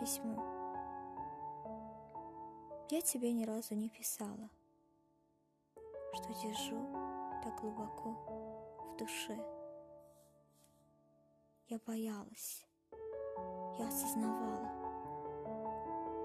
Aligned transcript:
письмо. 0.00 0.42
Я 2.88 3.02
тебе 3.02 3.32
ни 3.32 3.44
разу 3.44 3.74
не 3.74 3.88
писала, 3.90 4.48
что 6.14 6.28
держу 6.42 6.80
так 7.44 7.60
глубоко 7.60 8.16
в 8.92 8.96
душе. 8.96 9.38
Я 11.68 11.78
боялась, 11.86 12.66
я 13.78 13.86
осознавала, 13.86 14.70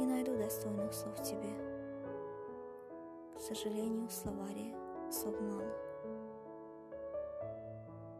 не 0.00 0.06
найду 0.06 0.36
достойных 0.36 0.92
слов 0.94 1.22
тебе. 1.22 1.54
К 3.36 3.40
сожалению, 3.40 4.08
в 4.08 4.12
словаре 4.12 4.74
слов 5.12 5.38
мало. 5.40 5.72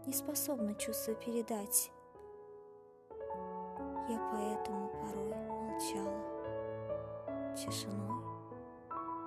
Не 0.07 0.13
способна 0.13 0.75
чувство 0.75 1.15
передать. 1.15 1.91
Я 4.09 4.19
поэтому 4.33 4.89
порой 4.89 5.35
молчала, 5.35 6.25
тишиной 7.55 8.09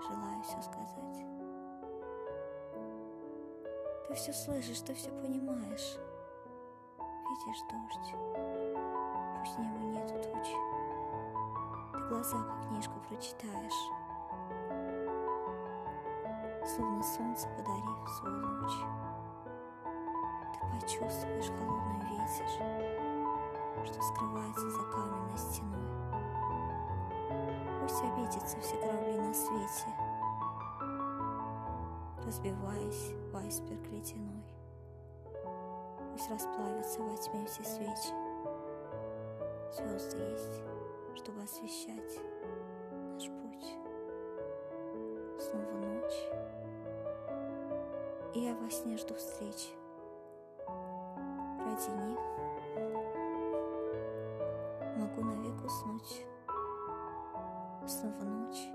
желаю 0.07 0.41
все 0.43 0.61
сказать. 0.61 1.25
Ты 4.07 4.13
все 4.15 4.33
слышишь, 4.33 4.81
ты 4.81 4.93
все 4.95 5.09
понимаешь. 5.09 5.97
Видишь 6.97 7.61
дождь, 7.71 8.15
пусть 9.39 9.57
неба 9.59 9.79
нету 9.79 10.15
туч. 10.15 10.49
Ты 11.93 11.99
глаза, 12.09 12.37
как 12.43 12.67
книжку, 12.67 12.99
прочитаешь, 13.07 13.91
Словно 16.65 17.03
солнце 17.03 17.47
подарив 17.49 18.09
свой 18.17 18.33
луч. 18.33 18.71
Ты 20.53 20.59
почувствуешь 20.79 21.51
холодный 21.57 22.05
ветер, 22.09 23.10
Что 23.83 24.01
скрывается 24.01 24.69
за 24.69 24.83
каменной 24.83 25.37
стеной. 25.37 25.81
Пусть 27.81 28.03
обидятся 28.03 28.59
все 28.61 28.77
корабли 28.77 29.17
на 29.17 29.33
свете, 29.33 29.87
Разбиваясь 32.23 33.11
в 33.31 33.37
айсберг 33.37 33.87
ледяной. 33.87 34.45
Пусть 36.11 36.29
расплавятся 36.29 37.01
во 37.01 37.17
тьме 37.17 37.45
все 37.47 37.63
свечи. 37.63 38.13
Звезды 39.75 40.17
есть, 40.17 40.61
чтобы 41.15 41.41
освещать 41.41 42.19
наш 43.13 43.23
путь. 43.23 43.75
Снова 45.39 45.71
ночь, 45.71 46.21
и 48.35 48.41
я 48.41 48.53
во 48.55 48.69
сне 48.69 48.97
жду 48.97 49.15
встречи. 49.15 49.69
Ради 50.67 51.89
них 51.89 52.19
могу 55.01 55.23
навек 55.23 55.65
уснуть. 55.65 56.25
Снова 57.87 58.23
ночь, 58.23 58.69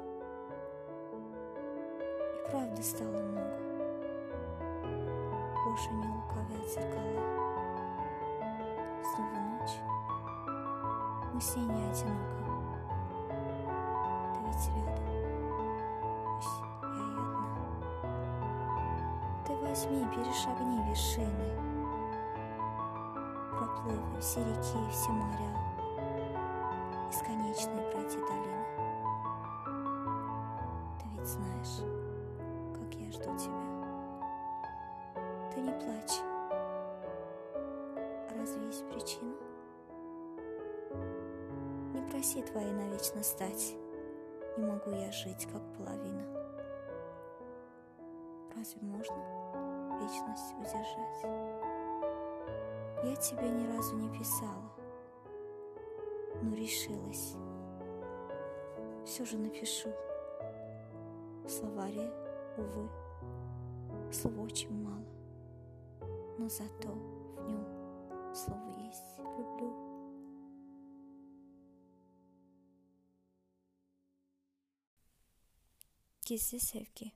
и 2.35 2.51
правды 2.51 2.83
стало 2.83 3.23
много. 3.23 3.57
Больше 5.65 5.91
не 5.93 6.07
лукавят 6.09 6.69
зеркала. 6.69 7.23
Снова 9.15 9.39
ночь, 9.39 9.77
мы 11.33 11.41
с 11.41 11.57
ней 11.57 11.67
не 11.67 11.85
одиноко. 11.91 12.45
Ты 14.35 14.41
ведь 14.47 14.69
рядом, 14.75 15.07
пусть 16.35 16.59
я 16.61 16.89
и 16.89 16.95
одна. 17.23 17.57
Ты 19.47 19.51
возьми, 19.57 20.01
перешагни 20.13 20.89
вершины, 20.89 21.49
Проплывы 23.57 24.21
все 24.21 24.41
реки 24.41 24.79
и 24.87 24.91
все 24.91 25.11
моря, 25.13 25.66
Бесконечные 27.57 27.91
пройти 27.91 28.19
долины. 28.19 28.65
Ты 30.99 31.07
ведь 31.17 31.27
знаешь, 31.27 31.81
как 32.75 32.95
я 32.95 33.11
жду 33.11 33.35
тебя. 33.39 33.65
Ты 35.55 35.61
не 35.63 35.73
плачь. 35.73 36.21
Разве 38.39 38.67
есть 38.67 38.87
причина? 38.91 39.35
Не 41.95 42.03
проси 42.11 42.43
твоей 42.43 42.73
навечно 42.73 43.23
стать. 43.23 43.75
Не 44.59 44.67
могу 44.67 44.91
я 44.91 45.11
жить, 45.11 45.49
как 45.51 45.63
половина. 45.79 46.27
Разве 48.55 48.83
можно 48.83 49.17
вечность 49.99 50.53
удержать? 50.59 51.25
Я 53.03 53.17
тебе 53.17 53.49
ни 53.49 53.75
разу 53.75 53.97
не 53.97 54.11
писала, 54.19 54.76
но 56.47 56.55
решилась. 56.55 57.35
Все 59.05 59.25
же 59.25 59.37
напишу. 59.37 59.91
В 61.45 61.49
словаре, 61.49 62.11
увы, 62.57 62.89
слов 64.13 64.39
очень 64.39 64.73
мало, 64.73 65.07
но 66.39 66.49
зато 66.49 66.89
в 66.89 67.49
нем 67.49 68.35
слово 68.35 68.69
есть. 68.87 69.19
Люблю. 69.19 69.87
Gizli 76.27 76.59
sevgi 76.59 77.13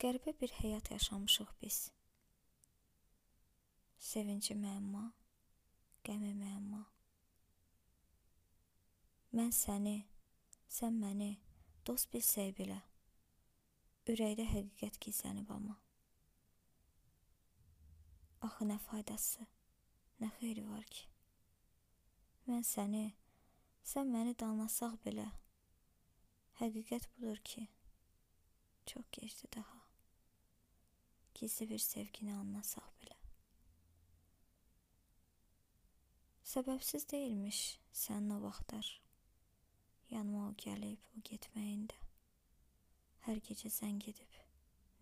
Qəribə 0.00 0.32
bir 0.40 0.52
həyat 0.62 0.88
yaşamışıq 0.94 1.48
biz. 1.60 1.78
Sevinci 3.98 4.54
müəmma, 4.54 5.08
qəmi 6.06 6.30
müəmma. 6.38 6.84
Mən 9.38 9.52
səni, 9.54 10.00
sən 10.66 10.96
məni 10.98 11.36
dost 11.86 12.08
bilsək 12.10 12.48
belə, 12.58 12.80
ürəkdə 14.10 14.42
həqiqət 14.50 14.98
gizlənib 15.04 15.52
amma. 15.54 15.76
Axı 18.48 18.66
nə 18.66 18.80
faydası, 18.88 19.46
nə 20.18 20.32
xeyri 20.40 20.66
var 20.66 20.82
ki? 20.90 21.06
Mən 22.50 22.66
səni, 22.66 23.04
sən 23.86 24.10
məni 24.10 24.34
danlasaq 24.42 24.98
belə, 25.06 25.30
həqiqət 26.58 27.06
budur 27.14 27.38
ki, 27.38 27.68
çox 28.90 29.06
gecdir 29.20 29.54
daha. 29.60 29.82
Gizli 31.38 31.70
bir 31.70 31.84
sevgini 31.86 32.34
anlasaq 32.34 32.90
belə. 33.04 33.20
Səbəbsiz 36.58 37.12
deyilmiş 37.12 37.68
sənin 37.92 38.34
o 38.34 38.46
vaxtlar. 38.48 38.98
Yanıma 40.10 40.46
o 40.48 40.52
gəlib, 40.56 41.00
o 41.16 41.22
getməyində. 41.28 41.96
Hər 43.26 43.40
gecə 43.44 43.68
zəng 43.72 44.00
edib, 44.08 44.38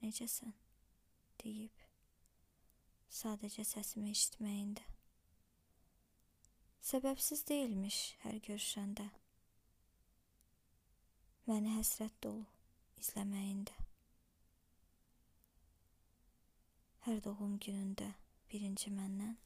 necəsən, 0.02 0.54
deyib. 1.42 1.84
Sadəcə 3.16 3.62
səsimi 3.64 4.10
eşitməyində. 4.16 4.82
Səbəbsiz 6.86 7.44
deyilmiş 7.46 8.00
hər 8.24 8.36
görüşəndə. 8.48 9.06
Məni 11.46 11.72
həsrət 11.78 12.14
dolu 12.26 12.44
izləməyində. 12.98 13.74
Hər 17.06 17.22
doğum 17.22 17.58
günündə 17.62 18.10
birinci 18.50 18.90
məndən 18.90 19.36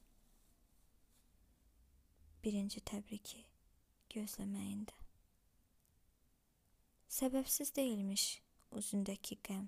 birinci 2.41 2.81
təbriki 2.81 3.43
gözləməyində. 4.13 5.00
Səbəbsiz 7.11 7.73
deyilmiş 7.75 8.21
üzündəki 8.79 9.35
qəm. 9.43 9.65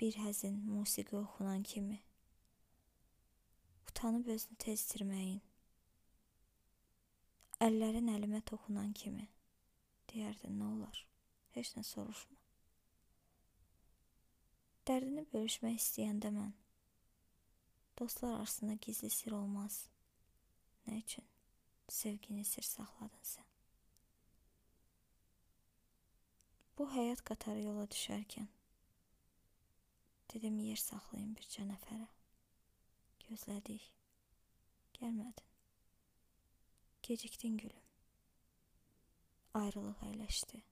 Bir 0.00 0.16
həzin 0.18 0.56
musiqi 0.66 1.14
oxunan 1.16 1.60
kimi. 1.62 2.00
Utanıb 3.86 4.26
özünü 4.34 4.56
tezdirməyin. 4.64 5.38
Əllərin 7.62 8.10
əlimə 8.10 8.40
toxunan 8.50 8.90
kimi. 9.02 9.28
Deyərdin, 10.10 10.56
nə 10.58 10.70
olar? 10.72 10.98
Heç 11.54 11.70
nə 11.76 11.84
soruşma. 11.86 12.40
Dərdini 14.90 15.22
bölüşmək 15.30 15.78
istəyəndə 15.78 16.32
mən 16.34 16.50
dostlar 18.02 18.34
arasında 18.40 18.74
gizli 18.82 19.12
sir 19.14 19.38
olmaz. 19.38 19.84
Nə 20.88 20.98
üçün 21.04 21.30
sevgini 22.00 22.42
sir 22.44 22.66
saxladın 22.66 23.24
sən? 23.34 23.49
Bu 26.80 26.86
həyat 26.88 27.20
qatarı 27.28 27.60
yola 27.60 27.82
düşərkən 27.92 28.46
dedim 30.32 30.54
yer 30.64 30.80
saxlayın 30.80 31.34
bircə 31.36 31.66
nəfərə. 31.68 32.06
Gözlədik. 33.26 33.90
Gəlmədin. 34.96 35.50
Gecikdin 37.04 37.60
gülüm. 37.60 37.84
Ayrılıq 39.60 40.00
əyləşdi 40.08 40.62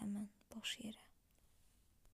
həmən 0.00 0.26
boş 0.56 0.74
yerə. 0.82 1.11